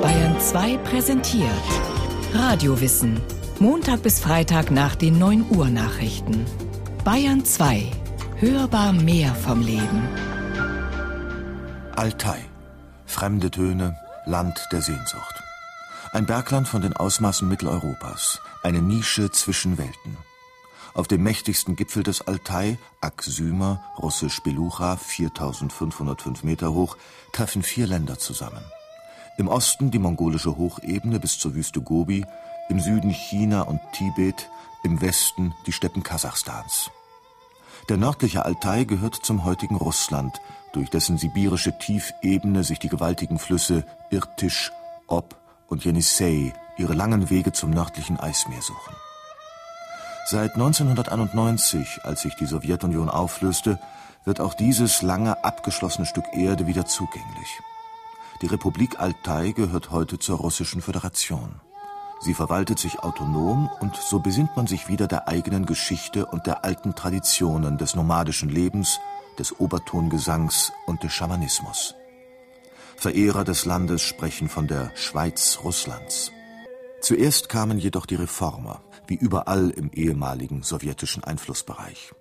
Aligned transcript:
Bayern 0.00 0.40
2 0.40 0.78
präsentiert 0.78 1.50
Radiowissen. 2.32 3.20
Montag 3.58 4.02
bis 4.02 4.20
Freitag 4.20 4.70
nach 4.70 4.94
den 4.94 5.18
9 5.18 5.50
Uhr 5.50 5.68
Nachrichten. 5.68 6.46
Bayern 7.04 7.44
2. 7.44 7.90
Hörbar 8.36 8.94
mehr 8.94 9.34
vom 9.34 9.60
Leben. 9.60 10.08
Altai. 11.94 12.38
Fremde 13.04 13.50
Töne, 13.50 13.96
Land 14.24 14.66
der 14.72 14.80
Sehnsucht. 14.80 15.42
Ein 16.12 16.24
Bergland 16.24 16.66
von 16.66 16.80
den 16.80 16.94
Ausmaßen 16.94 17.46
Mitteleuropas. 17.46 18.40
Eine 18.62 18.80
Nische 18.80 19.30
zwischen 19.30 19.76
Welten. 19.76 20.16
Auf 20.94 21.06
dem 21.06 21.22
mächtigsten 21.22 21.76
Gipfel 21.76 22.02
des 22.02 22.22
Altai, 22.26 22.78
Aksyma, 23.02 23.82
russisch 23.98 24.40
Belucha, 24.42 24.96
4505 24.96 26.44
Meter 26.44 26.72
hoch, 26.72 26.96
treffen 27.32 27.62
vier 27.62 27.86
Länder 27.86 28.18
zusammen. 28.18 28.64
Im 29.38 29.46
Osten 29.46 29.92
die 29.92 30.00
mongolische 30.00 30.56
Hochebene 30.56 31.20
bis 31.20 31.38
zur 31.38 31.54
Wüste 31.54 31.80
Gobi, 31.80 32.26
im 32.68 32.80
Süden 32.80 33.10
China 33.10 33.62
und 33.62 33.80
Tibet, 33.92 34.50
im 34.82 35.00
Westen 35.00 35.54
die 35.64 35.72
Steppen 35.72 36.02
Kasachstans. 36.02 36.90
Der 37.88 37.98
nördliche 37.98 38.44
Altai 38.44 38.82
gehört 38.82 39.14
zum 39.14 39.44
heutigen 39.44 39.76
Russland, 39.76 40.40
durch 40.72 40.90
dessen 40.90 41.18
sibirische 41.18 41.78
Tiefebene 41.78 42.64
sich 42.64 42.80
die 42.80 42.88
gewaltigen 42.88 43.38
Flüsse 43.38 43.84
Irtisch, 44.10 44.72
Ob 45.06 45.36
und 45.68 45.84
Jenisei 45.84 46.52
ihre 46.76 46.94
langen 46.94 47.30
Wege 47.30 47.52
zum 47.52 47.70
nördlichen 47.70 48.18
Eismeer 48.18 48.60
suchen. 48.60 48.94
Seit 50.26 50.54
1991, 50.54 52.00
als 52.02 52.22
sich 52.22 52.34
die 52.34 52.46
Sowjetunion 52.46 53.08
auflöste, 53.08 53.78
wird 54.24 54.40
auch 54.40 54.54
dieses 54.54 55.00
lange 55.00 55.44
abgeschlossene 55.44 56.06
Stück 56.06 56.26
Erde 56.34 56.66
wieder 56.66 56.86
zugänglich. 56.86 57.48
Die 58.40 58.46
Republik 58.46 59.00
Altai 59.00 59.50
gehört 59.50 59.90
heute 59.90 60.20
zur 60.20 60.38
Russischen 60.38 60.80
Föderation. 60.80 61.60
Sie 62.20 62.34
verwaltet 62.34 62.78
sich 62.78 63.00
autonom 63.00 63.68
und 63.80 63.96
so 63.96 64.20
besinnt 64.20 64.56
man 64.56 64.68
sich 64.68 64.88
wieder 64.88 65.08
der 65.08 65.26
eigenen 65.26 65.66
Geschichte 65.66 66.26
und 66.26 66.46
der 66.46 66.64
alten 66.64 66.94
Traditionen 66.94 67.78
des 67.78 67.96
nomadischen 67.96 68.48
Lebens, 68.48 69.00
des 69.38 69.58
Obertongesangs 69.58 70.72
und 70.86 71.02
des 71.02 71.12
Schamanismus. 71.12 71.96
Verehrer 72.96 73.44
des 73.44 73.64
Landes 73.64 74.02
sprechen 74.02 74.48
von 74.48 74.68
der 74.68 74.92
Schweiz 74.96 75.58
Russlands. 75.64 76.32
Zuerst 77.00 77.48
kamen 77.48 77.78
jedoch 77.78 78.06
die 78.06 78.16
Reformer, 78.16 78.82
wie 79.08 79.14
überall 79.14 79.70
im 79.70 79.90
ehemaligen 79.92 80.62
sowjetischen 80.62 81.24
Einflussbereich. 81.24 82.12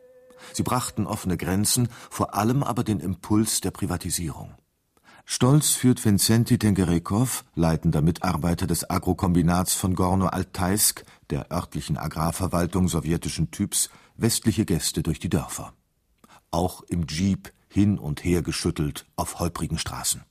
Sie 0.53 0.63
brachten 0.63 1.05
offene 1.05 1.37
Grenzen, 1.37 1.89
vor 2.09 2.33
allem 2.33 2.63
aber 2.63 2.83
den 2.83 2.99
Impuls 2.99 3.61
der 3.61 3.71
Privatisierung. 3.71 4.55
Stolz 5.29 5.71
führt 5.71 6.03
Vincenti 6.05 6.57
Tengerekow, 6.57 7.43
leitender 7.53 8.01
Mitarbeiter 8.01 8.65
des 8.65 8.89
Agrokombinats 8.89 9.73
von 9.73 9.93
Gorno-Altaisk, 9.93 11.03
der 11.31 11.51
örtlichen 11.51 11.97
Agrarverwaltung 11.97 12.87
sowjetischen 12.87 13.51
Typs, 13.51 13.89
westliche 14.15 14.63
Gäste 14.63 15.03
durch 15.03 15.19
die 15.19 15.27
Dörfer. 15.27 15.73
Auch 16.49 16.81
im 16.83 17.05
Jeep 17.07 17.51
hin 17.67 17.99
und 17.99 18.23
her 18.23 18.41
geschüttelt 18.41 19.05
auf 19.17 19.39
holprigen 19.39 19.77
Straßen. 19.77 20.23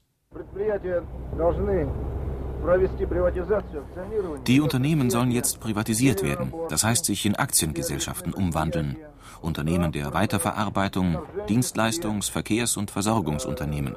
Die 4.46 4.60
Unternehmen 4.62 5.10
sollen 5.10 5.30
jetzt 5.30 5.60
privatisiert 5.60 6.22
werden, 6.22 6.54
das 6.70 6.84
heißt 6.84 7.04
sich 7.04 7.26
in 7.26 7.36
Aktiengesellschaften 7.36 8.32
umwandeln. 8.32 8.96
Unternehmen 9.42 9.92
der 9.92 10.14
Weiterverarbeitung, 10.14 11.18
Dienstleistungs-, 11.50 12.30
Verkehrs- 12.30 12.78
und 12.78 12.90
Versorgungsunternehmen. 12.90 13.94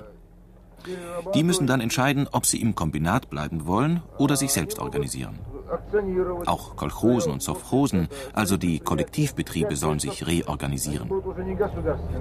Die 1.33 1.43
müssen 1.43 1.67
dann 1.67 1.81
entscheiden, 1.81 2.27
ob 2.31 2.45
sie 2.45 2.61
im 2.61 2.75
Kombinat 2.75 3.29
bleiben 3.29 3.65
wollen 3.65 4.01
oder 4.17 4.35
sich 4.35 4.51
selbst 4.51 4.79
organisieren. 4.79 5.39
Auch 6.45 6.75
Kolchosen 6.75 7.31
und 7.31 7.41
Sovchosen, 7.41 8.07
also 8.33 8.57
die 8.57 8.79
Kollektivbetriebe, 8.79 9.75
sollen 9.75 9.99
sich 9.99 10.25
reorganisieren. 10.25 11.11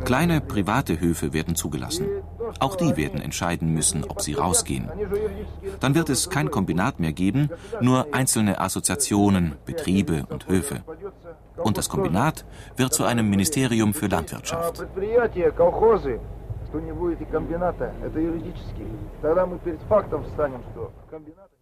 Kleine 0.05 0.41
private 0.41 1.01
Höfe 1.01 1.33
werden 1.33 1.55
zugelassen. 1.55 2.07
Auch 2.61 2.77
die 2.77 2.97
werden 2.97 3.21
entscheiden 3.21 3.73
müssen, 3.73 4.05
ob 4.05 4.21
sie 4.21 4.35
rausgehen. 4.35 4.89
Dann 5.81 5.95
wird 5.95 6.09
es 6.11 6.31
kein 6.31 6.51
Kombinat 6.51 7.01
mehr 7.01 7.13
geben, 7.13 7.51
nur 7.81 8.09
einzelne 8.13 8.61
Assoziationen, 8.61 9.57
Betriebe 9.65 10.27
und 10.29 10.49
Höfe. 10.49 10.83
Und 11.57 11.79
das 11.79 11.89
Kombinat 11.89 12.45
wird 12.77 12.93
zu 12.93 13.05
einem 13.05 13.29
Ministerium 13.31 13.95
für 13.95 14.07
Landwirtschaft 14.07 14.87
что 16.68 16.80
не 16.80 16.94
будет 16.94 17.22
и 17.22 17.26
комбината, 17.26 17.94
это 18.04 18.20
юридически. 18.20 18.86
Тогда 19.22 19.46
мы 19.46 19.60
перед 19.60 19.82
фактом 19.84 20.24
встанем, 20.26 20.64
что 20.72 20.92
комбинаты... 21.10 21.54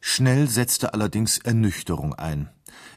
Schnell 0.00 0.48
setzte 0.48 0.94
allerdings 0.94 1.38
Ernüchterung 1.44 2.14
ein. 2.14 2.48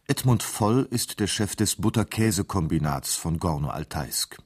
Edmund 0.07 0.41
Voll 0.41 0.87
ist 0.89 1.19
der 1.19 1.27
Chef 1.27 1.55
des 1.55 1.75
Butter-Käse-Kombinats 1.75 3.15
von 3.15 3.39
Gorno-Altaisk. 3.39 4.37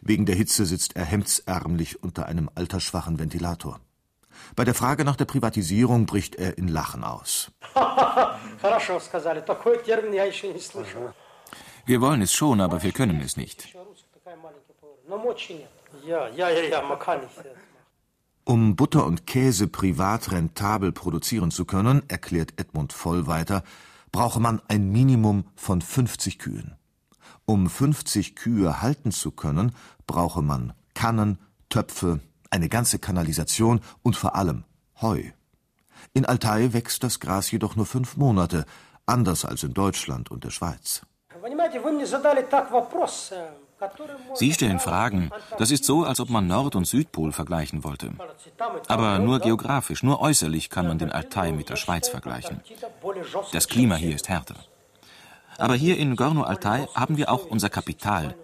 Wegen 0.00 0.24
der 0.24 0.36
Hitze 0.36 0.64
sitzt 0.64 0.96
er 0.96 1.04
hemdsärmlich 1.04 2.02
unter 2.02 2.26
einem 2.26 2.48
altersschwachen 2.54 3.18
Ventilator. 3.18 3.80
Bei 4.56 4.64
der 4.64 4.74
Frage 4.74 5.04
nach 5.04 5.16
der 5.16 5.24
Privatisierung 5.26 6.06
bricht 6.06 6.36
er 6.36 6.56
in 6.56 6.68
Lachen 6.68 7.04
aus. 7.04 7.50
Wir 11.84 12.00
wollen 12.00 12.22
es 12.22 12.32
schon, 12.32 12.60
aber 12.60 12.82
wir 12.82 12.92
können 12.92 13.20
es 13.20 13.36
nicht. 13.36 13.76
Ja, 16.05 16.27
ja, 16.29 16.49
ja, 16.49 16.63
ja, 16.63 16.81
man 16.81 16.99
kann 16.99 17.21
nicht. 17.21 17.31
Um 18.45 18.75
Butter 18.75 19.05
und 19.05 19.25
Käse 19.25 19.67
privat 19.67 20.31
rentabel 20.31 20.91
produzieren 20.91 21.51
zu 21.51 21.65
können, 21.65 22.03
erklärt 22.09 22.59
Edmund 22.59 22.91
Voll 22.91 23.25
weiter, 23.25 23.63
brauche 24.11 24.39
man 24.39 24.61
ein 24.67 24.91
Minimum 24.91 25.45
von 25.55 25.81
50 25.81 26.39
Kühen. 26.39 26.75
Um 27.45 27.69
50 27.69 28.35
Kühe 28.35 28.81
halten 28.81 29.11
zu 29.11 29.31
können, 29.31 29.73
brauche 30.07 30.41
man 30.41 30.73
Kannen, 30.93 31.39
Töpfe, 31.69 32.19
eine 32.49 32.69
ganze 32.69 32.99
Kanalisation 32.99 33.79
und 34.01 34.15
vor 34.15 34.35
allem 34.35 34.65
Heu. 35.01 35.23
In 36.13 36.25
Altai 36.25 36.73
wächst 36.73 37.03
das 37.03 37.19
Gras 37.19 37.49
jedoch 37.49 37.75
nur 37.75 37.85
fünf 37.85 38.17
Monate, 38.17 38.65
anders 39.05 39.45
als 39.45 39.63
in 39.63 39.73
Deutschland 39.73 40.31
und 40.31 40.43
der 40.43 40.51
Schweiz. 40.51 41.01
Sie 44.33 44.53
stellen 44.53 44.79
Fragen. 44.79 45.29
Das 45.57 45.71
ist 45.71 45.83
so, 45.83 46.03
als 46.03 46.19
ob 46.19 46.29
man 46.29 46.47
Nord- 46.47 46.75
und 46.75 46.85
Südpol 46.85 47.31
vergleichen 47.31 47.83
wollte. 47.83 48.11
Aber 48.87 49.19
nur 49.19 49.39
geografisch, 49.39 50.03
nur 50.03 50.21
äußerlich 50.21 50.69
kann 50.69 50.87
man 50.87 50.99
den 50.99 51.11
Altai 51.11 51.51
mit 51.51 51.69
der 51.69 51.75
Schweiz 51.75 52.07
vergleichen. 52.07 52.61
Das 53.51 53.67
Klima 53.67 53.95
hier 53.95 54.15
ist 54.15 54.29
härter. 54.29 54.55
Aber 55.57 55.75
hier 55.75 55.97
in 55.97 56.15
Gorno-Altai 56.15 56.87
haben 56.95 57.17
wir 57.17 57.31
auch 57.31 57.45
unser 57.45 57.69
Kapital, 57.69 58.35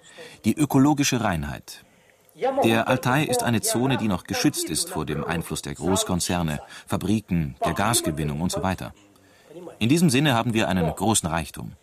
die 0.45 0.55
ökologische 0.55 1.21
Reinheit. 1.21 1.83
Der 2.63 2.87
Altai 2.87 3.23
ist 3.23 3.43
eine 3.43 3.61
Zone, 3.61 3.97
die 3.97 4.07
noch 4.07 4.23
geschützt 4.23 4.69
ist 4.69 4.89
vor 4.89 5.05
dem 5.05 5.23
Einfluss 5.23 5.61
der 5.61 5.75
Großkonzerne, 5.75 6.61
Fabriken, 6.87 7.55
der 7.65 7.73
Gasgewinnung 7.73 8.41
und 8.41 8.51
so 8.51 8.61
weiter. 8.61 8.93
In 9.79 9.89
diesem 9.89 10.09
Sinne 10.09 10.35
haben 10.35 10.53
wir 10.53 10.67
einen 10.67 10.93
großen 10.93 11.27
Reichtum. 11.29 11.73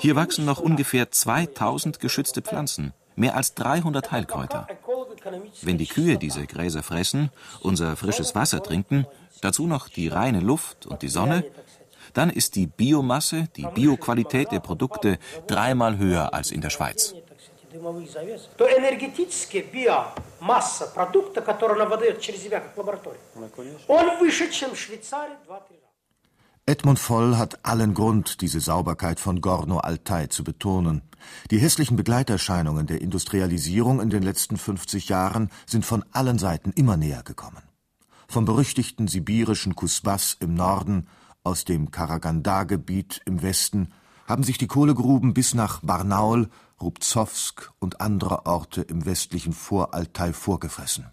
Hier 0.00 0.16
wachsen 0.16 0.44
noch 0.44 0.60
ungefähr 0.60 1.10
2000 1.10 2.00
geschützte 2.00 2.42
Pflanzen, 2.42 2.92
mehr 3.16 3.36
als 3.36 3.54
300 3.54 4.10
Heilkräuter. 4.10 4.66
Wenn 5.62 5.78
die 5.78 5.86
Kühe 5.86 6.16
diese 6.18 6.46
Gräser 6.46 6.82
fressen, 6.82 7.30
unser 7.60 7.96
frisches 7.96 8.34
Wasser 8.34 8.62
trinken, 8.62 9.06
dazu 9.40 9.66
noch 9.66 9.88
die 9.88 10.08
reine 10.08 10.40
Luft 10.40 10.86
und 10.86 11.02
die 11.02 11.08
Sonne, 11.08 11.44
dann 12.14 12.30
ist 12.30 12.56
die 12.56 12.66
Biomasse, 12.66 13.48
die 13.56 13.66
Bioqualität 13.66 14.50
der 14.50 14.60
Produkte 14.60 15.18
dreimal 15.46 15.98
höher 15.98 16.32
als 16.34 16.50
in 16.50 16.60
der 16.60 16.70
Schweiz. 16.70 17.14
Edmund 26.68 26.98
Voll 26.98 27.38
hat 27.38 27.64
allen 27.64 27.94
Grund, 27.94 28.42
diese 28.42 28.60
Sauberkeit 28.60 29.20
von 29.20 29.40
Gorno-Altai 29.40 30.26
zu 30.26 30.44
betonen. 30.44 31.00
Die 31.50 31.56
hässlichen 31.56 31.96
Begleiterscheinungen 31.96 32.86
der 32.86 33.00
Industrialisierung 33.00 34.02
in 34.02 34.10
den 34.10 34.22
letzten 34.22 34.58
50 34.58 35.08
Jahren 35.08 35.48
sind 35.64 35.86
von 35.86 36.04
allen 36.12 36.38
Seiten 36.38 36.72
immer 36.72 36.98
näher 36.98 37.22
gekommen. 37.22 37.62
Vom 38.28 38.44
berüchtigten 38.44 39.08
sibirischen 39.08 39.76
Kusbas 39.76 40.36
im 40.40 40.52
Norden, 40.52 41.06
aus 41.42 41.64
dem 41.64 41.90
Karaganda-Gebiet 41.90 43.22
im 43.24 43.40
Westen, 43.40 43.88
haben 44.26 44.42
sich 44.42 44.58
die 44.58 44.66
Kohlegruben 44.66 45.32
bis 45.32 45.54
nach 45.54 45.80
Barnaul, 45.80 46.50
Rubzowsk 46.82 47.72
und 47.78 48.02
andere 48.02 48.44
Orte 48.44 48.82
im 48.82 49.06
westlichen 49.06 49.54
Voraltai 49.54 50.34
vorgefressen. 50.34 51.06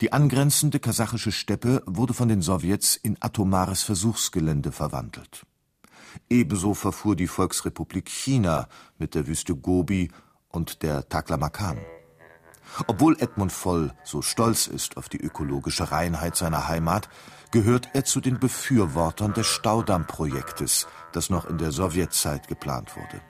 Die 0.00 0.12
angrenzende 0.12 0.78
kasachische 0.78 1.32
Steppe 1.32 1.82
wurde 1.84 2.14
von 2.14 2.28
den 2.28 2.40
Sowjets 2.40 2.94
in 2.94 3.16
atomares 3.20 3.82
Versuchsgelände 3.82 4.70
verwandelt. 4.70 5.44
Ebenso 6.30 6.74
verfuhr 6.74 7.16
die 7.16 7.26
Volksrepublik 7.26 8.08
China 8.08 8.68
mit 8.98 9.16
der 9.16 9.26
Wüste 9.26 9.56
Gobi 9.56 10.12
und 10.50 10.82
der 10.84 11.08
Taklamakan. 11.08 11.78
Obwohl 12.86 13.16
Edmund 13.18 13.50
Voll 13.50 13.92
so 14.04 14.22
stolz 14.22 14.68
ist 14.68 14.96
auf 14.96 15.08
die 15.08 15.20
ökologische 15.20 15.90
Reinheit 15.90 16.36
seiner 16.36 16.68
Heimat, 16.68 17.08
gehört 17.50 17.88
er 17.94 18.04
zu 18.04 18.20
den 18.20 18.38
Befürwortern 18.38 19.32
des 19.32 19.46
Staudammprojektes, 19.46 20.86
das 21.12 21.28
noch 21.28 21.46
in 21.46 21.58
der 21.58 21.72
Sowjetzeit 21.72 22.46
geplant 22.46 22.94
wurde. 22.94 23.20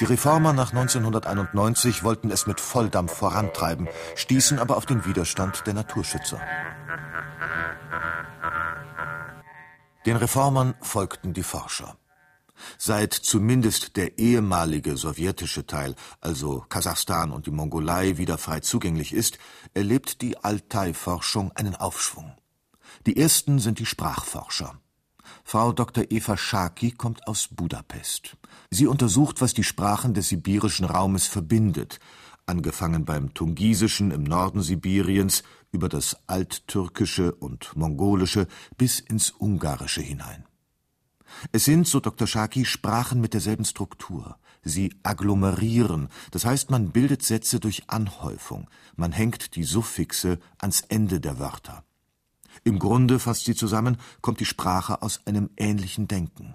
Die 0.00 0.04
Reformer 0.04 0.52
nach 0.52 0.72
1991 0.72 2.02
wollten 2.04 2.30
es 2.30 2.46
mit 2.46 2.60
Volldampf 2.60 3.12
vorantreiben, 3.12 3.88
stießen 4.16 4.58
aber 4.58 4.76
auf 4.76 4.86
den 4.86 5.04
Widerstand 5.04 5.66
der 5.66 5.74
Naturschützer. 5.74 6.40
Den 10.06 10.16
Reformern 10.16 10.74
folgten 10.80 11.34
die 11.34 11.42
Forscher. 11.42 11.96
Seit 12.78 13.12
zumindest 13.12 13.96
der 13.96 14.18
ehemalige 14.18 14.96
sowjetische 14.96 15.66
Teil, 15.66 15.94
also 16.20 16.64
Kasachstan 16.68 17.32
und 17.32 17.46
die 17.46 17.50
Mongolei, 17.50 18.16
wieder 18.16 18.38
frei 18.38 18.60
zugänglich 18.60 19.12
ist, 19.12 19.38
erlebt 19.74 20.22
die 20.22 20.38
Altai-Forschung 20.38 21.52
einen 21.52 21.74
Aufschwung. 21.74 22.32
Die 23.06 23.16
ersten 23.16 23.58
sind 23.58 23.78
die 23.78 23.86
Sprachforscher. 23.86 24.78
Frau 25.44 25.72
Dr. 25.72 26.04
Eva 26.10 26.36
Schaki 26.36 26.92
kommt 26.92 27.26
aus 27.26 27.48
Budapest. 27.48 28.36
Sie 28.70 28.86
untersucht, 28.86 29.40
was 29.40 29.54
die 29.54 29.64
Sprachen 29.64 30.14
des 30.14 30.28
sibirischen 30.28 30.84
Raumes 30.84 31.26
verbindet, 31.26 31.98
angefangen 32.46 33.04
beim 33.04 33.34
Tungisischen 33.34 34.10
im 34.10 34.24
Norden 34.24 34.62
Sibiriens 34.62 35.42
über 35.72 35.88
das 35.88 36.16
Alttürkische 36.26 37.32
und 37.32 37.76
Mongolische 37.76 38.46
bis 38.76 39.00
ins 39.00 39.32
Ungarische 39.38 40.02
hinein. 40.02 40.44
Es 41.52 41.64
sind, 41.64 41.86
so 41.86 42.00
Dr. 42.00 42.26
Schaki, 42.26 42.64
Sprachen 42.64 43.20
mit 43.20 43.34
derselben 43.34 43.64
Struktur. 43.64 44.36
Sie 44.62 44.92
agglomerieren, 45.02 46.08
das 46.32 46.44
heißt, 46.44 46.70
man 46.70 46.90
bildet 46.90 47.22
Sätze 47.22 47.60
durch 47.60 47.88
Anhäufung, 47.88 48.68
man 48.96 49.12
hängt 49.12 49.54
die 49.54 49.64
Suffixe 49.64 50.38
ans 50.58 50.82
Ende 50.82 51.20
der 51.20 51.38
Wörter. 51.38 51.84
Im 52.64 52.78
Grunde, 52.78 53.18
fasst 53.18 53.44
sie 53.44 53.54
zusammen, 53.54 53.98
kommt 54.20 54.40
die 54.40 54.44
Sprache 54.44 55.02
aus 55.02 55.20
einem 55.26 55.50
ähnlichen 55.56 56.08
Denken. 56.08 56.54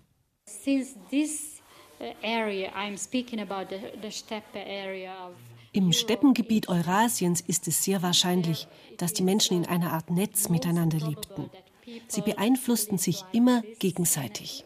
Im 5.71 5.91
Steppengebiet 5.91 6.69
Eurasiens 6.69 7.41
ist 7.41 7.67
es 7.67 7.83
sehr 7.83 8.01
wahrscheinlich, 8.01 8.67
dass 8.97 9.13
die 9.13 9.23
Menschen 9.23 9.57
in 9.57 9.65
einer 9.65 9.93
Art 9.93 10.09
Netz 10.09 10.49
miteinander 10.49 10.99
lebten. 10.99 11.49
Sie 12.07 12.21
beeinflussten 12.21 12.97
sich 12.97 13.23
immer 13.31 13.61
gegenseitig. 13.79 14.65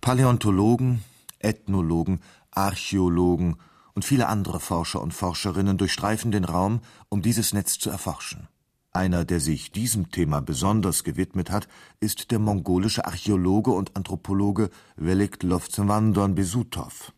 Paläontologen, 0.00 1.04
Ethnologen, 1.38 2.20
Archäologen 2.50 3.56
und 3.94 4.04
viele 4.04 4.28
andere 4.28 4.60
Forscher 4.60 5.00
und 5.00 5.14
Forscherinnen 5.14 5.78
durchstreifen 5.78 6.30
den 6.30 6.44
Raum, 6.44 6.80
um 7.08 7.22
dieses 7.22 7.52
Netz 7.52 7.78
zu 7.78 7.90
erforschen. 7.90 8.48
Einer, 8.92 9.24
der 9.24 9.40
sich 9.40 9.72
diesem 9.72 10.10
Thema 10.12 10.40
besonders 10.40 11.02
gewidmet 11.02 11.50
hat, 11.50 11.66
ist 11.98 12.30
der 12.30 12.38
mongolische 12.38 13.04
Archäologe 13.04 13.72
und 13.72 13.96
Anthropologe 13.96 14.70
Velik 14.96 15.42
Lovtsevandon 15.42 16.36
Besutov. 16.36 17.12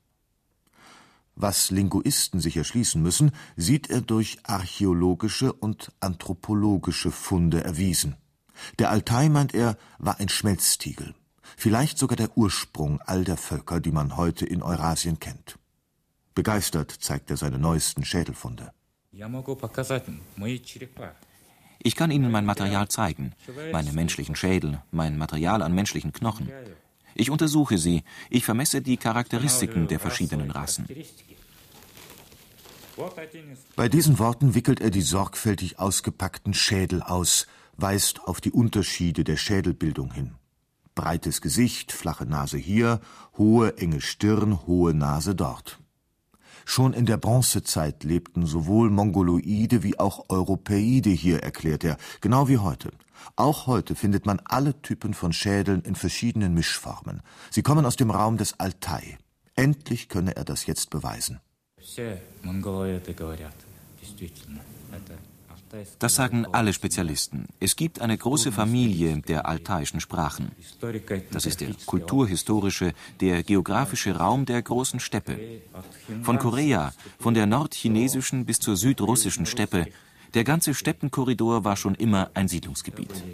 Was 1.35 1.71
Linguisten 1.71 2.41
sich 2.41 2.57
erschließen 2.57 3.03
müssen, 3.03 3.31
sieht 3.57 3.91
er 3.91 4.01
durch 4.01 4.39
archäologische 4.45 5.53
und 5.53 5.93
anthropologische 6.01 7.11
Funde 7.11 7.63
erwiesen. 7.63 8.17
Der 8.79 8.91
Altai, 8.91 9.29
meint 9.29 9.53
er, 9.53 9.77
war 9.99 10.19
ein 10.19 10.31
Schmelztiegel, 10.31 11.15
vielleicht 11.59 11.99
sogar 11.99 12.17
der 12.17 12.39
Ursprung 12.39 13.03
all 13.03 13.25
der 13.25 13.37
Völker, 13.37 13.81
die 13.81 13.93
man 13.93 14.17
heute 14.17 14.47
in 14.47 14.63
Eurasien 14.63 15.21
kennt. 15.21 15.59
Begeistert 16.37 16.91
zeigt 16.91 17.31
er 17.31 17.39
seine 17.39 17.59
neuesten 17.59 18.05
Schädelfunde. 18.05 18.71
Ich 21.83 21.97
kann 21.97 22.11
Ihnen 22.11 22.31
mein 22.31 22.45
Material 22.45 22.89
zeigen, 22.89 23.33
meine 23.73 23.93
menschlichen 23.93 24.37
Schädel, 24.37 24.83
mein 24.91 25.17
Material 25.17 25.63
an 25.63 25.75
menschlichen 25.75 26.13
Knochen. 26.13 26.51
Ich 27.15 27.31
untersuche 27.31 27.79
sie, 27.79 28.05
ich 28.29 28.45
vermesse 28.45 28.83
die 28.83 28.99
Charakteristiken 28.99 29.89
der 29.89 29.99
verschiedenen 29.99 30.51
Rassen. 30.51 30.87
Bei 33.75 33.89
diesen 33.89 34.19
Worten 34.19 34.55
wickelt 34.55 34.83
er 34.83 34.91
die 34.91 35.01
sorgfältig 35.01 35.79
ausgepackten 35.79 36.53
Schädel 36.53 37.03
aus, 37.03 37.47
weist 37.79 38.21
auf 38.25 38.43
die 38.43 38.53
Unterschiede 38.53 39.25
der 39.25 39.39
Schädelbildung 39.39 40.13
hin. 40.13 40.35
Breites 40.95 41.41
Gesicht, 41.41 41.93
flache 41.93 42.27
Nase 42.27 42.59
hier, 42.59 43.01
hohe, 43.39 43.79
enge 43.79 44.03
Stirn, 44.03 44.67
hohe 44.67 44.93
Nase 44.93 45.35
dort. 45.35 45.79
Schon 46.69 46.93
in 46.93 47.07
der 47.07 47.17
Bronzezeit 47.17 48.03
lebten 48.03 48.45
sowohl 48.45 48.91
Mongoloide 48.91 49.85
wie 49.85 49.99
auch 50.01 50.27
Europäide 50.29 51.11
hier, 51.11 51.43
erklärt 51.43 51.85
er, 51.85 51.97
genau 52.21 52.49
wie 52.49 52.59
heute. 52.59 52.91
Auch 53.37 53.69
heute 53.69 53.95
findet 53.95 54.27
man 54.27 54.41
alle 54.45 54.83
Typen 54.83 55.15
von 55.15 55.33
Schädeln 55.33 55.83
in 55.83 55.95
verschiedenen 55.95 56.55
Mischformen. 56.55 57.23
Sie 57.51 57.63
kommen 57.63 57.87
aus 57.87 57.95
dem 57.95 58.11
Raum 58.11 58.37
des 58.37 58.59
Altai. 58.59 59.17
Endlich 59.55 60.09
könne 60.09 60.37
er 60.37 60.45
das 60.45 60.67
jetzt 60.67 60.91
beweisen. 60.91 61.41
Das 65.99 66.15
sagen 66.15 66.47
alle 66.53 66.73
Spezialisten. 66.73 67.47
Es 67.61 67.77
gibt 67.77 68.01
eine 68.01 68.17
große 68.17 68.53
Familie 68.53 69.21
der 69.23 69.47
altaischen 69.47 70.01
Sprachen. 70.01 70.53
Das 71.31 71.47
ist 71.47 71.61
der 71.61 71.71
kulturhistorische, 71.87 72.93
der 73.21 73.43
geografische 73.43 74.17
Raum 74.17 74.47
der 74.47 74.63
großen 74.63 75.01
Steppe. 75.01 75.39
Von 76.23 76.39
Korea, 76.39 76.93
von 77.19 77.35
der 77.35 77.47
nordchinesischen 77.47 78.45
bis 78.45 78.59
zur 78.59 78.77
südrussischen 78.77 79.47
Steppe. 79.47 79.87
Der 80.35 80.45
ganze 80.45 80.75
Steppenkorridor 80.75 81.65
war 81.65 81.77
schon 81.77 81.95
immer 81.95 82.31
ein 82.35 82.49
Siedlungsgebiet. 82.49 83.25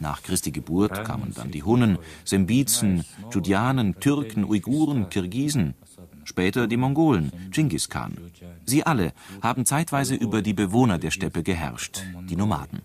Nach 0.00 0.22
Christi 0.22 0.50
Geburt 0.50 1.04
kamen 1.04 1.32
dann 1.34 1.50
die 1.50 1.62
Hunnen, 1.62 1.98
Sembizen, 2.24 3.04
Judianen, 3.30 4.00
Türken, 4.00 4.44
Uiguren, 4.44 5.08
Kirgisen 5.08 5.74
später 6.32 6.66
die 6.72 6.80
Mongolen, 6.84 7.26
Genghis 7.50 7.86
Khan. 7.88 8.12
Sie 8.64 8.82
alle 8.90 9.12
haben 9.42 9.62
zeitweise 9.74 10.14
über 10.26 10.38
die 10.48 10.56
Bewohner 10.62 10.98
der 11.04 11.12
Steppe 11.16 11.42
geherrscht, 11.42 11.94
die 12.28 12.36
Nomaden. 12.36 12.78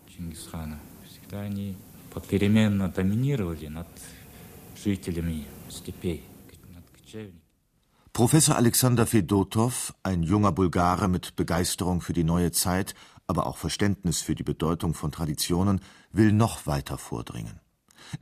Professor 8.13 8.55
Alexander 8.55 9.05
Fedotov, 9.05 9.93
ein 10.03 10.23
junger 10.23 10.53
Bulgare 10.59 11.07
mit 11.15 11.35
Begeisterung 11.35 11.99
für 12.01 12.13
die 12.13 12.23
neue 12.23 12.51
Zeit, 12.51 12.95
aber 13.27 13.45
auch 13.47 13.57
Verständnis 13.57 14.21
für 14.21 14.35
die 14.35 14.47
Bedeutung 14.51 14.93
von 14.93 15.11
Traditionen, 15.11 15.81
will 16.11 16.31
noch 16.31 16.65
weiter 16.65 16.97
vordringen. 16.97 17.59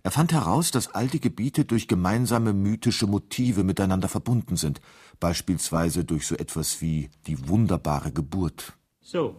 Er 0.04 0.12
fand 0.12 0.32
heraus, 0.34 0.72
dass 0.72 0.94
alte 0.94 1.20
Gebiete 1.20 1.66
durch 1.66 1.88
gemeinsame 1.88 2.54
mythische 2.54 3.08
Motive 3.08 3.64
miteinander 3.64 4.08
verbunden 4.08 4.56
sind, 4.56 4.82
beispielsweise 5.20 6.04
durch 6.04 6.28
so 6.28 6.36
etwas 6.36 6.82
wie 6.82 7.10
die 7.28 7.48
wunderbare 7.48 8.12
Geburt. 8.12 8.74
So, 9.02 9.36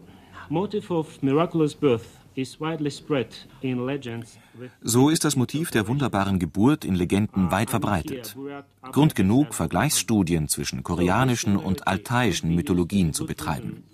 so 4.83 5.09
ist 5.09 5.25
das 5.25 5.37
Motiv 5.37 5.71
der 5.71 5.89
wunderbaren 5.89 6.39
Geburt 6.39 6.85
in 6.85 6.95
Legenden 6.95 7.51
weit 7.51 7.71
verbreitet. 7.71 8.37
Grund 8.83 9.15
genug, 9.15 9.55
Vergleichsstudien 9.55 10.49
zwischen 10.49 10.83
koreanischen 10.83 11.57
und 11.57 11.87
altaischen 11.87 12.55
Mythologien 12.55 13.13
zu 13.13 13.27
betreiben. 13.27 13.85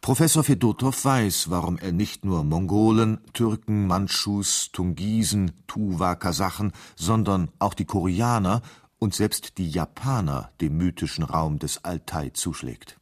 Professor 0.00 0.44
Fedotov 0.44 1.04
weiß, 1.04 1.50
warum 1.50 1.76
er 1.78 1.92
nicht 1.92 2.24
nur 2.24 2.44
Mongolen, 2.44 3.18
Türken, 3.32 3.86
Mandschus, 3.86 4.70
Tungisen, 4.72 5.52
Tuva, 5.66 6.14
Kasachen, 6.14 6.72
sondern 6.96 7.50
auch 7.58 7.74
die 7.74 7.84
Koreaner 7.84 8.62
und 8.98 9.14
selbst 9.14 9.58
die 9.58 9.68
Japaner 9.68 10.50
dem 10.60 10.76
mythischen 10.76 11.24
Raum 11.24 11.58
des 11.58 11.84
Altai 11.84 12.30
zuschlägt. 12.30 12.98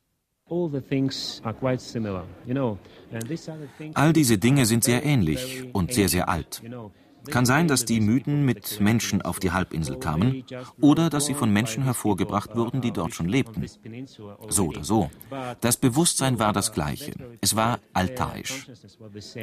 All 3.95 4.13
diese 4.13 4.39
Dinge 4.39 4.67
sind 4.67 4.85
sehr 4.85 5.05
ähnlich 5.05 5.65
und 5.73 5.93
sehr, 5.93 6.09
sehr 6.09 6.29
alt. 6.29 6.63
Kann 7.31 7.47
sein, 7.47 7.69
dass 7.69 7.85
die 7.85 8.01
Mythen 8.01 8.45
mit 8.45 8.81
Menschen 8.81 9.23
auf 9.23 9.39
die 9.39 9.53
Halbinsel 9.53 9.99
kamen 9.99 10.45
oder 10.81 11.11
dass 11.11 11.27
sie 11.27 11.35
von 11.35 11.51
Menschen 11.53 11.85
hervorgebracht 11.85 12.55
wurden, 12.57 12.81
die 12.81 12.93
dort 12.93 13.15
schon 13.15 13.29
lebten. 13.29 13.67
So 14.49 14.67
oder 14.67 14.85
so. 14.85 15.11
Das 15.61 15.77
Bewusstsein 15.77 16.39
war 16.39 16.53
das 16.53 16.73
gleiche. 16.73 17.13
Es 17.41 17.57
war 17.57 17.81
altaisch. 17.93 18.67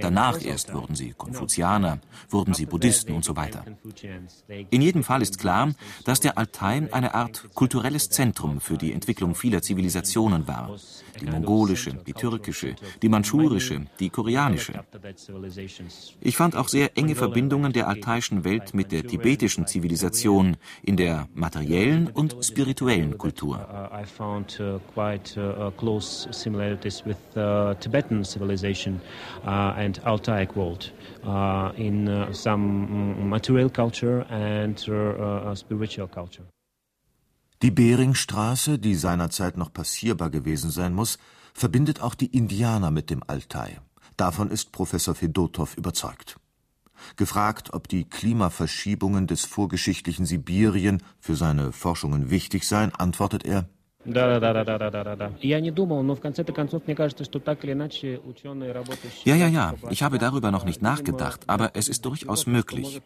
Danach 0.02 0.44
erst 0.44 0.74
wurden 0.74 0.96
sie 0.96 1.14
Konfuzianer, 1.18 2.00
wurden 2.30 2.54
sie 2.54 2.66
Buddhisten 2.66 3.14
und 3.14 3.26
so 3.26 3.36
weiter. 3.36 3.66
In 4.70 4.82
jedem 4.82 5.04
Fall 5.04 5.22
ist 5.22 5.40
klar, 5.40 5.74
dass 6.06 6.20
der 6.20 6.38
Altai 6.38 6.88
eine 6.92 7.14
Art 7.14 7.50
kulturelles 7.54 8.10
Zentrum 8.10 8.62
für 8.62 8.78
die 8.78 8.94
Entwicklung 8.94 9.36
vieler 9.36 9.62
Zivilisationen 9.62 10.48
war. 10.48 10.76
Die 11.20 11.26
mongolische, 11.26 11.94
die 11.94 12.14
türkische, 12.14 12.76
die 13.02 13.10
mandschurische, 13.10 13.86
die 14.00 14.10
koreanische. 14.10 14.84
Ich 16.22 16.38
fand 16.38 16.56
auch 16.56 16.68
sehr 16.68 16.98
enge 16.98 17.16
Verbindungen 17.16 17.73
der 17.74 17.88
altaischen 17.88 18.44
Welt 18.44 18.74
mit 18.74 18.92
der 18.92 19.06
tibetischen 19.06 19.68
Zivilisation 19.68 20.58
in 20.82 20.96
der 20.98 21.28
materiellen 21.34 22.08
und 22.08 22.38
spirituellen 22.44 23.18
Kultur. 23.18 23.60
I 23.92 24.06
found 24.06 24.62
quite 24.94 25.36
close 25.78 26.28
similarities 26.32 27.04
with 27.06 27.18
Tibetan 27.80 28.24
civilization 28.24 29.02
and 29.44 30.04
Altaic 30.06 30.56
world 30.56 30.94
in 31.78 32.28
some 32.32 33.28
material 33.28 33.70
culture 33.70 34.26
and 34.30 34.80
spiritual 35.58 36.08
culture. 36.08 36.46
Die 37.62 37.72
Beringstraße, 37.72 38.78
die 38.78 38.96
seinerzeit 38.96 39.56
noch 39.56 39.72
passierbar 39.72 40.30
gewesen 40.30 40.70
sein 40.70 40.94
muss, 40.94 41.18
verbindet 41.54 42.02
auch 42.02 42.14
die 42.14 42.26
Indianer 42.26 42.92
mit 42.92 43.10
dem 43.10 43.24
Altai. 43.26 43.80
Davon 44.18 44.52
ist 44.52 44.74
Professor 44.74 45.16
Fedotow 45.16 45.70
überzeugt. 45.78 46.36
Gefragt, 47.16 47.74
ob 47.74 47.88
die 47.88 48.06
Klimaverschiebungen 48.06 49.28
des 49.28 49.46
vorgeschichtlichen 49.46 50.26
Sibirien 50.26 51.02
für 51.20 51.36
seine 51.36 51.72
Forschungen 51.72 52.30
wichtig 52.30 52.68
seien, 52.68 52.94
antwortet 52.96 53.46
er 53.46 53.68
ja, 54.06 54.38
ja, 59.36 59.48
ja. 59.48 59.74
Ich 59.90 60.04
habe 60.04 60.18
darüber 60.18 60.52
noch 60.52 60.66
nicht 60.66 60.82
nachgedacht, 60.82 61.42
aber 61.48 61.72
es 61.76 61.88
ist 61.88 62.04
durchaus 62.06 62.46
möglich. 62.46 63.02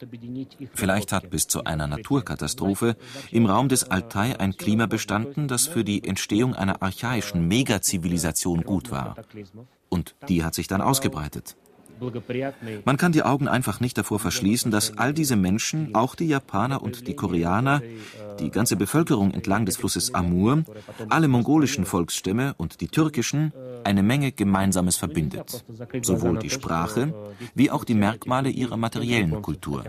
Vielleicht 0.73 1.11
hat 1.11 1.29
bis 1.29 1.47
zu 1.47 1.65
einer 1.65 1.85
Naturkatastrophe 1.87 2.95
im 3.31 3.45
Raum 3.45 3.69
des 3.69 3.83
Altai 3.91 4.39
ein 4.39 4.57
Klima 4.57 4.87
bestanden, 4.87 5.47
das 5.47 5.67
für 5.67 5.83
die 5.83 6.03
Entstehung 6.03 6.55
einer 6.55 6.81
archaischen 6.81 7.47
Megazivilisation 7.47 8.63
gut 8.63 8.89
war. 8.89 9.15
Und 9.89 10.15
die 10.27 10.43
hat 10.43 10.55
sich 10.55 10.67
dann 10.67 10.81
ausgebreitet. 10.81 11.55
Man 12.84 12.96
kann 12.96 13.12
die 13.12 13.22
Augen 13.22 13.48
einfach 13.48 13.80
nicht 13.80 13.96
davor 13.96 14.18
verschließen, 14.18 14.70
dass 14.70 14.98
all 14.98 15.12
diese 15.12 15.36
Menschen, 15.36 15.94
auch 15.94 16.14
die 16.14 16.26
Japaner 16.26 16.82
und 16.82 17.06
die 17.06 17.14
Koreaner, 17.14 17.80
die 18.40 18.50
ganze 18.50 18.76
Bevölkerung 18.76 19.30
entlang 19.32 19.66
des 19.66 19.76
Flusses 19.76 20.12
Amur, 20.14 20.64
alle 21.08 21.28
mongolischen 21.28 21.84
Volksstämme 21.84 22.54
und 22.56 22.80
die 22.80 22.88
türkischen, 22.88 23.52
eine 23.84 24.02
Menge 24.02 24.32
Gemeinsames 24.32 24.96
verbindet. 24.96 25.64
Sowohl 26.02 26.38
die 26.38 26.50
Sprache 26.50 27.14
wie 27.54 27.70
auch 27.70 27.84
die 27.84 27.94
Merkmale 27.94 28.48
ihrer 28.50 28.76
materiellen 28.76 29.40
Kultur. 29.42 29.84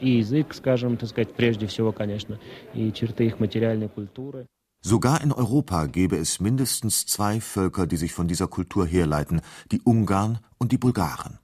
И 0.00 0.18
язык, 0.18 0.54
скажем, 0.54 0.96
так 0.96 1.10
сказать, 1.10 1.34
прежде 1.34 1.66
всего, 1.66 1.92
конечно, 1.92 2.38
и 2.74 2.92
черты 2.92 3.26
их 3.26 3.40
материальной 3.40 3.88
культуры. 3.88 4.46
Sogar 4.81 5.21
in 5.21 5.33
Europa 5.33 5.87
gäbe 5.87 6.15
es 6.15 6.39
mindestens 6.39 7.05
zwei 7.05 7.41
Völker, 7.41 7.85
die 7.85 7.97
sich 7.97 8.13
von 8.13 8.29
dieser 8.29 8.47
Kultur 8.47 8.85
herleiten, 8.85 9.41
die 9.71 9.81
Ungarn 9.81 10.39
und 10.57 10.71
die 10.71 10.77
Bulgaren. 10.77 11.39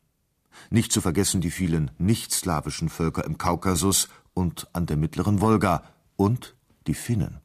Nicht 0.70 0.94
zu 0.94 1.02
vergessen 1.02 1.42
die 1.42 1.52
vielen 1.52 1.92
nicht-slawischen 1.98 2.88
Völker 2.88 3.26
im 3.26 3.38
Kaukasus 3.38 4.08
und 4.34 4.68
an 4.74 4.86
der 4.86 4.96
mittleren 4.96 5.42
Wolga 5.42 5.84
und 6.16 6.56
die 6.88 6.94
Finnen. 6.94 7.42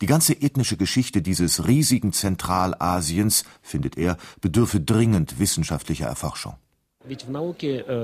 Die 0.00 0.06
ganze 0.06 0.40
ethnische 0.40 0.76
Geschichte 0.76 1.20
dieses 1.20 1.66
riesigen 1.66 2.12
Zentralasiens, 2.12 3.44
findet 3.60 3.96
er, 3.96 4.18
bedürfe 4.40 4.80
dringend 4.80 5.38
wissenschaftlicher 5.38 6.06
Erforschung. 6.06 6.54
Э, 7.05 7.95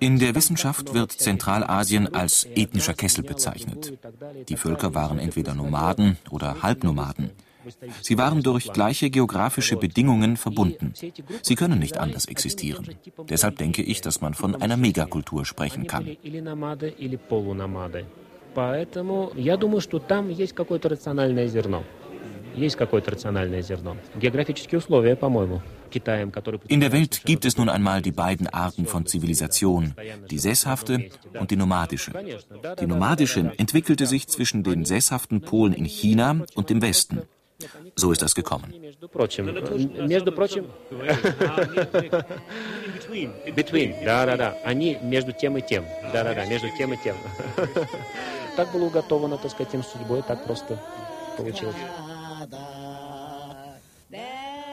In 0.00 0.18
der 0.18 0.34
Wissenschaft 0.34 0.94
wird 0.94 1.12
Zentralasien 1.12 2.12
als 2.12 2.44
ethnischer 2.54 2.94
Kessel 2.94 3.22
bezeichnet. 3.22 3.92
Die 4.48 4.56
Völker 4.56 4.94
waren 4.94 5.18
entweder 5.18 5.54
Nomaden 5.54 6.18
oder 6.30 6.62
Halbnomaden. 6.62 7.30
Sie 8.02 8.18
waren 8.18 8.42
durch 8.42 8.72
gleiche 8.72 9.10
geografische 9.10 9.76
Bedingungen 9.76 10.36
verbunden. 10.36 10.92
Sie 11.42 11.54
können 11.54 11.78
nicht 11.78 11.98
anders 11.98 12.26
existieren. 12.26 12.86
Deshalb 13.28 13.58
denke 13.58 13.82
ich, 13.82 14.00
dass 14.00 14.20
man 14.20 14.34
von 14.34 14.54
einer 14.62 14.76
Megakultur 14.76 15.44
sprechen 15.44 15.86
kann. 15.86 16.16
Поэтому 18.54 19.32
я 19.36 19.56
думаю, 19.58 19.82
что 19.82 19.98
там 19.98 20.30
есть 20.30 20.54
какое-то 20.54 20.88
рациональное 20.88 21.46
зерно. 21.46 21.84
Есть 22.54 22.76
какое-то 22.76 23.10
рациональное 23.10 23.62
зерно. 23.62 23.96
Географические 24.14 24.78
условия, 24.78 25.16
по-моему. 25.16 25.62
In 26.68 26.80
der 26.80 26.92
Welt 26.92 27.22
gibt 27.24 27.44
es 27.44 27.56
nun 27.56 27.68
einmal 27.68 28.02
die 28.02 28.10
beiden 28.10 28.48
Arten 28.48 28.86
von 28.86 29.06
Zivilisation, 29.06 29.94
die 30.30 30.38
sesshafte 30.38 31.10
und 31.38 31.50
die 31.50 31.56
nomadische. 31.56 32.12
Die 32.80 32.86
nomadische 32.86 33.52
entwickelte 33.56 34.06
sich 34.06 34.26
zwischen 34.26 34.62
den 34.62 34.84
sesshaften 34.84 35.40
Polen 35.40 35.72
in 35.72 35.84
China 35.84 36.44
und 36.54 36.70
dem 36.70 36.82
Westen. 36.82 37.22
So 37.94 38.12
ist 38.12 38.20
das 38.20 38.34
gekommen. 38.34 38.74
Так 48.56 48.72
было 48.72 48.84
уготовано, 48.86 49.36
так 49.36 49.50
сказать, 49.50 49.74
им 49.74 49.82
судьбой, 49.82 50.22
так 50.22 50.42
просто 50.44 50.78
получилось. 51.36 51.76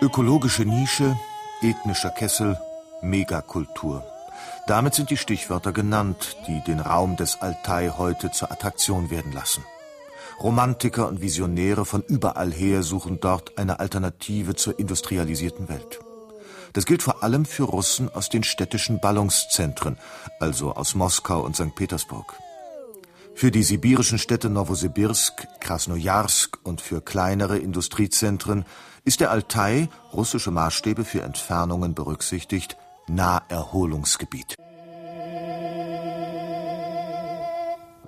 Ökologische 0.00 0.64
Nische, 0.64 1.16
ethnischer 1.60 2.10
Kessel, 2.10 2.58
Megakultur. 3.02 4.04
Damit 4.66 4.94
sind 4.94 5.10
die 5.10 5.16
Stichwörter 5.16 5.72
genannt, 5.72 6.36
die 6.46 6.62
den 6.64 6.80
Raum 6.80 7.16
des 7.16 7.40
Altai 7.42 7.90
heute 7.96 8.30
zur 8.30 8.52
Attraktion 8.52 9.10
werden 9.10 9.32
lassen. 9.32 9.64
Romantiker 10.40 11.08
und 11.08 11.20
Visionäre 11.20 11.84
von 11.84 12.02
überall 12.02 12.52
her 12.52 12.82
suchen 12.82 13.18
dort 13.20 13.58
eine 13.58 13.80
Alternative 13.80 14.54
zur 14.54 14.78
industrialisierten 14.78 15.68
Welt. 15.68 15.98
Das 16.74 16.86
gilt 16.86 17.02
vor 17.02 17.22
allem 17.22 17.44
für 17.44 17.64
Russen 17.64 18.08
aus 18.14 18.28
den 18.28 18.44
städtischen 18.44 19.00
Ballungszentren, 19.00 19.98
also 20.38 20.74
aus 20.74 20.94
Moskau 20.94 21.40
und 21.40 21.56
St. 21.56 21.74
Petersburg. 21.74 22.36
Für 23.38 23.52
die 23.52 23.62
sibirischen 23.62 24.18
Städte 24.18 24.50
Novosibirsk, 24.50 25.46
Krasnojarsk 25.60 26.58
und 26.64 26.80
für 26.80 27.00
kleinere 27.00 27.56
Industriezentren 27.56 28.64
ist 29.04 29.20
der 29.20 29.30
Altai, 29.30 29.88
russische 30.12 30.50
Maßstäbe 30.50 31.04
für 31.04 31.22
Entfernungen 31.22 31.94
berücksichtigt, 31.94 32.76
Naherholungsgebiet. 33.06 34.56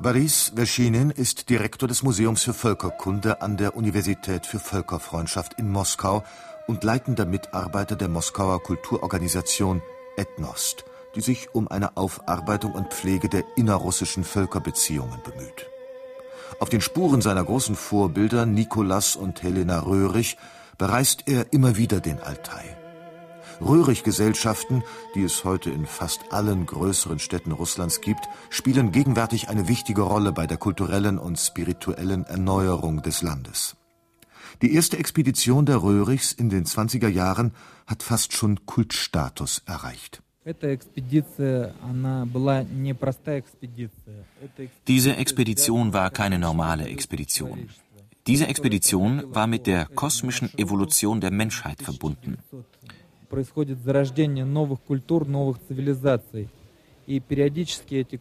Boris 0.00 0.50
Verschinin 0.52 1.10
ist 1.10 1.48
Direktor 1.48 1.88
des 1.88 2.02
Museums 2.02 2.42
für 2.42 2.52
Völkerkunde 2.52 3.40
an 3.40 3.56
der 3.56 3.76
Universität 3.76 4.46
für 4.46 4.58
Völkerfreundschaft 4.58 5.60
in 5.60 5.70
Moskau 5.70 6.24
und 6.66 6.82
leitender 6.82 7.24
Mitarbeiter 7.24 7.94
der 7.94 8.08
Moskauer 8.08 8.60
Kulturorganisation 8.64 9.80
Ethnost, 10.16 10.84
die 11.14 11.20
sich 11.20 11.54
um 11.54 11.68
eine 11.68 11.96
Aufarbeitung 11.96 12.72
und 12.72 12.92
Pflege 12.92 13.28
der 13.28 13.44
innerrussischen 13.56 14.24
Völkerbeziehungen 14.24 15.20
bemüht. 15.22 15.66
Auf 16.58 16.68
den 16.68 16.80
Spuren 16.80 17.22
seiner 17.22 17.44
großen 17.44 17.74
Vorbilder 17.74 18.46
Nikolas 18.46 19.16
und 19.16 19.42
Helena 19.42 19.80
Röhrig 19.80 20.36
bereist 20.78 21.24
er 21.26 21.52
immer 21.52 21.76
wieder 21.76 22.00
den 22.00 22.20
Altai. 22.20 22.76
Röhrig-Gesellschaften, 23.60 24.82
die 25.14 25.22
es 25.22 25.44
heute 25.44 25.70
in 25.70 25.86
fast 25.86 26.32
allen 26.32 26.64
größeren 26.64 27.18
Städten 27.18 27.52
Russlands 27.52 28.00
gibt, 28.00 28.26
spielen 28.48 28.90
gegenwärtig 28.90 29.48
eine 29.48 29.68
wichtige 29.68 30.02
Rolle 30.02 30.32
bei 30.32 30.46
der 30.46 30.56
kulturellen 30.56 31.18
und 31.18 31.38
spirituellen 31.38 32.24
Erneuerung 32.24 33.02
des 33.02 33.22
Landes. 33.22 33.76
Die 34.62 34.74
erste 34.74 34.98
Expedition 34.98 35.66
der 35.66 35.82
Röhrigs 35.82 36.32
in 36.32 36.48
den 36.48 36.64
20er 36.64 37.08
Jahren 37.08 37.54
hat 37.86 38.02
fast 38.02 38.32
schon 38.32 38.66
Kultstatus 38.66 39.62
erreicht. 39.66 40.22
Diese 44.87 45.15
Expedition 45.15 45.93
war 45.93 46.11
keine 46.11 46.37
normale 46.37 46.87
Expedition. 46.87 47.69
Diese 48.27 48.47
Expedition 48.47 49.33
war 49.33 49.47
mit 49.47 49.65
der 49.65 49.85
kosmischen 49.87 50.49
Evolution 50.57 51.19
der 51.19 51.31
Menschheit 51.31 51.81
verbunden. 51.81 52.37
Происходит 53.29 53.83
зарождение 53.83 54.45
новых 54.45 54.81
культур, 54.81 55.27
новых 55.27 55.57
цивилизаций. 55.67 56.47
И 57.07 57.19
периодически 57.19 57.95
эти 57.95 58.19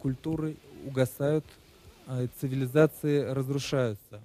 культуры 0.00 0.56
угасают, 0.86 1.44
цивилизации 2.40 3.20
разрушаются. 3.20 4.22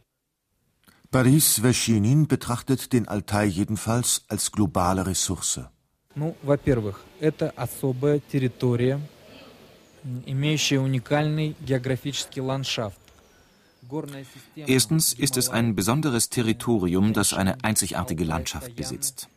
Paris 1.09 1.59
Verchinin 1.61 2.27
betrachtet 2.27 2.91
den 2.91 3.07
Altai 3.07 3.45
jedenfalls 3.45 4.23
als 4.27 4.51
globale 4.51 5.05
Ressource. 5.05 5.61
Ну, 6.17 6.35
во-первых, 6.41 7.05
это 7.19 7.51
особая 7.55 8.19
территория, 8.19 8.99
имеющая 10.25 10.79
уникальный 10.79 11.55
географический 11.61 12.41
ландшафт. 12.41 12.99
Erstens 14.55 15.13
ist 15.13 15.37
es 15.37 15.49
ein 15.49 15.75
besonderes 15.75 16.29
Territorium, 16.29 17.13
das 17.13 17.33
eine 17.33 17.63
einzigartige 17.63 18.23
Landschaft 18.23 18.75
besitzt. 18.75 19.29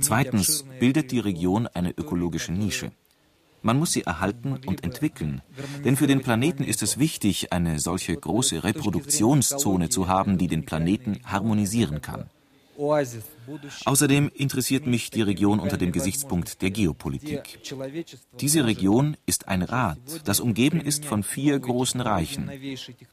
Zweitens 0.00 0.64
bildet 0.78 1.12
die 1.12 1.18
Region 1.18 1.66
eine 1.66 1.92
ökologische 1.92 2.52
Nische. 2.52 2.92
Man 3.62 3.78
muss 3.78 3.92
sie 3.92 4.02
erhalten 4.02 4.52
und 4.66 4.84
entwickeln, 4.84 5.40
denn 5.84 5.96
für 5.96 6.06
den 6.06 6.20
Planeten 6.20 6.62
ist 6.62 6.82
es 6.82 6.98
wichtig, 6.98 7.52
eine 7.52 7.80
solche 7.80 8.14
große 8.14 8.62
Reproduktionszone 8.62 9.88
zu 9.88 10.08
haben, 10.08 10.36
die 10.36 10.46
den 10.46 10.64
Planeten 10.64 11.20
harmonisieren 11.24 12.02
kann. 12.02 12.28
Außerdem 13.85 14.31
interessiert 14.33 14.87
mich 14.87 15.11
die 15.11 15.21
Region 15.21 15.59
unter 15.59 15.77
dem 15.77 15.91
Gesichtspunkt 15.91 16.61
der 16.61 16.71
Geopolitik. 16.71 17.59
Diese 18.39 18.65
Region 18.65 19.17
ist 19.25 19.47
ein 19.47 19.61
Rad, 19.61 19.99
das 20.25 20.39
umgeben 20.39 20.81
ist 20.81 21.05
von 21.05 21.23
vier 21.23 21.59
großen 21.59 22.01
Reichen. 22.01 22.49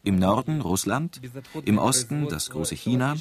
Im 0.05 0.19
Norden 0.19 0.61
Russland, 0.61 1.21
im 1.65 1.79
Osten 1.79 2.29
das 2.29 2.51
große 2.51 2.75
China, 2.75 3.17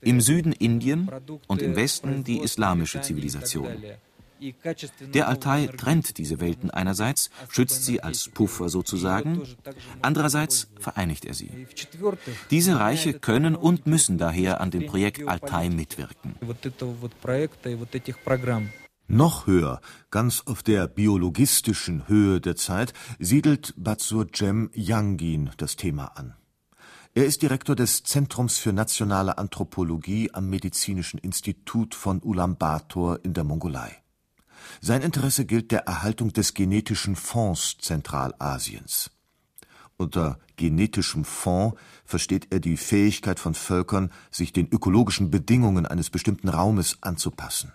im 0.00 0.20
Süden 0.20 0.52
Indien 0.52 1.10
und 1.48 1.62
im 1.62 1.76
Westen 1.76 2.24
die 2.24 2.38
islamische 2.38 3.00
Zivilisation. 3.00 3.68
Der 5.14 5.28
Altai 5.28 5.68
trennt 5.68 6.18
diese 6.18 6.40
Welten 6.40 6.70
einerseits, 6.70 7.30
schützt 7.48 7.84
sie 7.84 8.02
als 8.02 8.28
Puffer 8.28 8.68
sozusagen, 8.68 9.42
andererseits 10.02 10.68
vereinigt 10.78 11.24
er 11.24 11.34
sie. 11.34 11.66
Diese 12.50 12.78
Reiche 12.78 13.14
können 13.14 13.56
und 13.56 13.86
müssen 13.86 14.18
daher 14.18 14.60
an 14.60 14.70
dem 14.70 14.86
Projekt 14.86 15.26
Altai 15.26 15.70
mitwirken. 15.70 16.34
Noch 19.06 19.46
höher, 19.46 19.80
ganz 20.10 20.42
auf 20.46 20.62
der 20.62 20.88
biologistischen 20.88 22.08
Höhe 22.08 22.40
der 22.40 22.56
Zeit, 22.56 22.94
siedelt 23.18 23.74
Batsur 23.76 24.28
Cem 24.34 24.70
Yangin 24.72 25.50
das 25.58 25.76
Thema 25.76 26.06
an. 26.16 26.34
Er 27.16 27.26
ist 27.26 27.42
Direktor 27.42 27.76
des 27.76 28.02
Zentrums 28.02 28.58
für 28.58 28.72
nationale 28.72 29.38
Anthropologie 29.38 30.30
am 30.32 30.48
Medizinischen 30.48 31.18
Institut 31.18 31.94
von 31.94 32.20
Ulaanbaatar 32.20 33.20
in 33.22 33.34
der 33.34 33.44
Mongolei. 33.44 34.03
Sein 34.81 35.01
Interesse 35.01 35.45
gilt 35.45 35.71
der 35.71 35.87
Erhaltung 35.87 36.31
des 36.33 36.53
genetischen 36.53 37.15
Fonds 37.15 37.77
Zentralasiens. 37.79 39.11
Unter 39.97 40.39
genetischem 40.55 41.25
Fonds 41.25 41.77
versteht 42.05 42.47
er 42.51 42.59
die 42.59 42.77
Fähigkeit 42.77 43.39
von 43.39 43.53
Völkern, 43.53 44.11
sich 44.31 44.53
den 44.53 44.69
ökologischen 44.71 45.29
Bedingungen 45.29 45.85
eines 45.85 46.09
bestimmten 46.09 46.47
Raumes 46.47 46.97
anzupassen. 47.01 47.73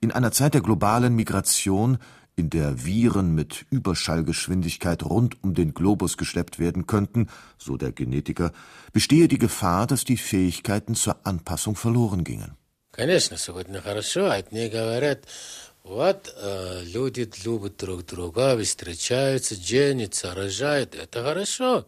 In 0.00 0.12
einer 0.12 0.30
Zeit 0.30 0.54
der 0.54 0.60
globalen 0.60 1.16
Migration, 1.16 1.98
in 2.36 2.48
der 2.48 2.84
Viren 2.84 3.34
mit 3.34 3.66
Überschallgeschwindigkeit 3.70 5.02
rund 5.02 5.42
um 5.42 5.54
den 5.54 5.74
Globus 5.74 6.16
geschleppt 6.16 6.58
werden 6.58 6.86
könnten, 6.86 7.28
so 7.58 7.76
der 7.76 7.92
Genetiker, 7.92 8.52
bestehe 8.92 9.28
die 9.28 9.38
Gefahr, 9.38 9.86
dass 9.86 10.04
die 10.04 10.16
Fähigkeiten 10.16 10.94
zur 10.94 11.26
Anpassung 11.26 11.74
verloren 11.74 12.24
gingen. 12.24 12.56
Конечно, 12.92 13.38
сегодня 13.38 13.80
хорошо, 13.80 14.30
одни 14.30 14.68
говорят, 14.68 15.26
вот 15.86 16.32
э, 16.36 16.84
люди 16.84 17.28
любят 17.44 17.76
друг 17.76 18.06
друга, 18.06 18.56
встречаются, 18.62 19.54
женятся, 19.54 20.34
рожают. 20.34 20.94
Это 20.94 21.22
хорошо. 21.22 21.86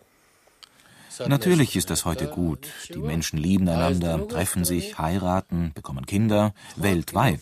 Natürlich 1.26 1.76
ist 1.76 1.90
das 1.90 2.04
heute 2.04 2.26
gut. 2.26 2.66
Die 2.88 2.98
Menschen 2.98 3.38
lieben 3.38 3.68
einander, 3.68 4.26
treffen 4.26 4.64
sich, 4.64 4.98
heiraten, 4.98 5.72
bekommen 5.72 6.06
Kinder, 6.06 6.54
weltweit. 6.76 7.40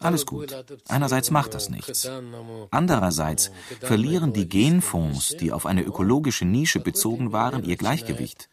Alles 0.00 0.26
gut. 0.26 0.54
Einerseits 0.88 1.30
macht 1.30 1.54
das 1.54 1.68
nichts. 1.68 2.08
Andererseits 2.70 3.50
verlieren 3.80 4.32
die 4.32 4.48
Genfonds, 4.48 5.36
die 5.36 5.52
auf 5.52 5.66
eine 5.66 5.82
ökologische 5.82 6.46
Nische 6.46 6.80
bezogen 6.80 7.32
waren, 7.32 7.64
ihr 7.64 7.76
Gleichgewicht. 7.76 8.48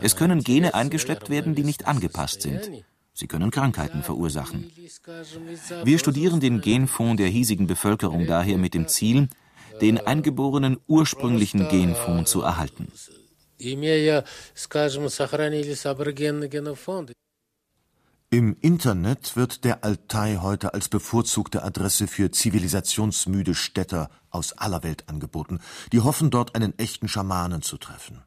Es 0.00 0.14
können 0.14 0.44
Gene 0.44 0.74
eingeschleppt 0.74 1.28
werden, 1.28 1.56
die 1.56 1.64
nicht 1.64 1.86
angepasst 1.86 2.42
sind. 2.42 2.70
Sie 3.13 3.27
können 3.27 3.51
Krankheiten 3.51 4.01
verursachen. 4.01 4.71
Wir 5.83 5.99
studieren 5.99 6.39
den 6.39 6.61
Genfonds 6.61 7.17
der 7.17 7.27
hiesigen 7.27 7.67
Bevölkerung 7.67 8.25
daher 8.25 8.57
mit 8.57 8.73
dem 8.73 8.87
Ziel, 8.87 9.29
den 9.81 9.99
eingeborenen 9.99 10.77
ursprünglichen 10.87 11.67
Genfonds 11.69 12.31
zu 12.31 12.41
erhalten. 12.41 12.91
Im 18.29 18.57
Internet 18.61 19.35
wird 19.35 19.63
der 19.63 19.83
Altai 19.83 20.37
heute 20.41 20.73
als 20.73 20.89
bevorzugte 20.89 21.63
Adresse 21.63 22.07
für 22.07 22.31
zivilisationsmüde 22.31 23.53
Städter 23.53 24.09
aus 24.31 24.53
aller 24.53 24.81
Welt 24.81 25.07
angeboten, 25.07 25.59
die 25.91 25.99
hoffen, 25.99 26.31
dort 26.31 26.55
einen 26.55 26.77
echten 26.79 27.07
Schamanen 27.07 27.61
zu 27.61 27.77
treffen. 27.77 28.23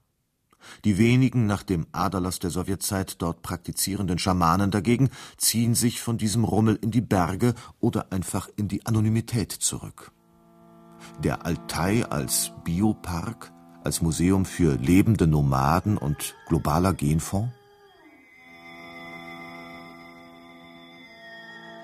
Die 0.84 0.98
wenigen 0.98 1.46
nach 1.46 1.62
dem 1.62 1.86
Aderlass 1.92 2.38
der 2.38 2.50
Sowjetzeit 2.50 3.20
dort 3.22 3.42
praktizierenden 3.42 4.18
Schamanen 4.18 4.70
dagegen 4.70 5.10
ziehen 5.36 5.74
sich 5.74 6.00
von 6.00 6.18
diesem 6.18 6.44
Rummel 6.44 6.78
in 6.80 6.90
die 6.90 7.00
Berge 7.00 7.54
oder 7.80 8.12
einfach 8.12 8.48
in 8.56 8.68
die 8.68 8.86
Anonymität 8.86 9.52
zurück. 9.52 10.12
Der 11.22 11.44
Altai 11.44 12.04
als 12.04 12.52
Biopark, 12.64 13.52
als 13.84 14.02
Museum 14.02 14.44
für 14.44 14.76
lebende 14.76 15.26
Nomaden 15.26 15.96
und 15.98 16.34
globaler 16.48 16.94
Genfonds? 16.94 17.52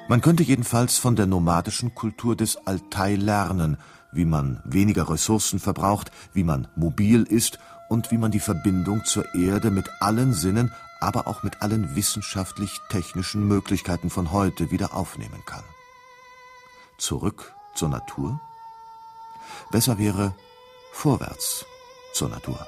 Man 0.08 0.20
könnte 0.20 0.42
jedenfalls 0.42 0.98
von 0.98 1.16
der 1.16 1.26
nomadischen 1.26 1.94
Kultur 1.94 2.36
des 2.36 2.56
Altai 2.66 3.14
lernen, 3.14 3.78
wie 4.12 4.24
man 4.24 4.60
weniger 4.64 5.08
Ressourcen 5.08 5.58
verbraucht, 5.58 6.10
wie 6.34 6.44
man 6.44 6.68
mobil 6.76 7.22
ist 7.22 7.58
und 7.92 8.10
wie 8.10 8.16
man 8.16 8.30
die 8.30 8.40
Verbindung 8.40 9.04
zur 9.04 9.34
Erde 9.34 9.70
mit 9.70 9.90
allen 10.00 10.32
Sinnen, 10.32 10.72
aber 10.98 11.26
auch 11.26 11.42
mit 11.42 11.60
allen 11.60 11.94
wissenschaftlich-technischen 11.94 13.46
Möglichkeiten 13.46 14.08
von 14.08 14.32
heute 14.32 14.70
wieder 14.70 14.94
aufnehmen 14.94 15.42
kann. 15.44 15.62
Zurück 16.96 17.54
zur 17.74 17.90
Natur? 17.90 18.40
Besser 19.70 19.98
wäre 19.98 20.34
vorwärts 20.92 21.66
zur 22.14 22.30
Natur. 22.30 22.66